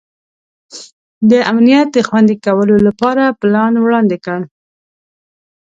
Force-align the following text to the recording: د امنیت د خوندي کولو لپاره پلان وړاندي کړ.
د 1.29 1.31
امنیت 1.51 1.87
د 1.93 1.97
خوندي 2.07 2.35
کولو 2.45 2.75
لپاره 2.87 3.23
پلان 3.39 3.73
وړاندي 3.79 4.17
کړ. 4.25 4.39